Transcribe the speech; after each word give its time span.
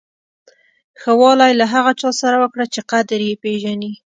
ښه 1.01 1.11
والی 1.21 1.51
له 1.59 1.65
هغه 1.73 1.91
چا 2.01 2.09
سره 2.21 2.35
وکړه 2.43 2.65
چې 2.73 2.81
قدر 2.91 3.19
یې 3.27 3.35
پیژني. 3.43 3.93